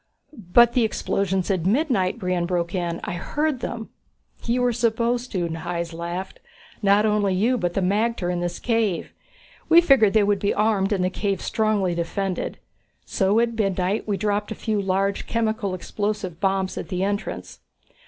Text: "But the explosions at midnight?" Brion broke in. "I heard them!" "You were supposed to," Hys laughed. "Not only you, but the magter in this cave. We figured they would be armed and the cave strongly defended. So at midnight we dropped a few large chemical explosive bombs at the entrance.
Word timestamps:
"But 0.35 0.73
the 0.73 0.83
explosions 0.83 1.51
at 1.51 1.67
midnight?" 1.67 2.17
Brion 2.17 2.47
broke 2.47 2.73
in. 2.73 2.99
"I 3.03 3.13
heard 3.13 3.59
them!" 3.59 3.89
"You 4.45 4.63
were 4.63 4.73
supposed 4.73 5.31
to," 5.33 5.47
Hys 5.47 5.93
laughed. 5.93 6.39
"Not 6.81 7.05
only 7.05 7.35
you, 7.35 7.55
but 7.55 7.75
the 7.75 7.81
magter 7.81 8.33
in 8.33 8.39
this 8.39 8.57
cave. 8.57 9.13
We 9.69 9.79
figured 9.79 10.13
they 10.13 10.23
would 10.23 10.39
be 10.39 10.55
armed 10.55 10.91
and 10.91 11.03
the 11.03 11.11
cave 11.11 11.39
strongly 11.39 11.93
defended. 11.93 12.57
So 13.05 13.39
at 13.39 13.53
midnight 13.53 14.07
we 14.07 14.17
dropped 14.17 14.51
a 14.51 14.55
few 14.55 14.81
large 14.81 15.27
chemical 15.27 15.75
explosive 15.75 16.39
bombs 16.39 16.79
at 16.79 16.87
the 16.89 17.03
entrance. 17.03 17.59